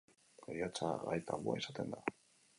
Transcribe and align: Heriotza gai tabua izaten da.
Heriotza 0.45 0.89
gai 1.03 1.19
tabua 1.29 1.59
izaten 1.63 1.95
da. 1.95 2.03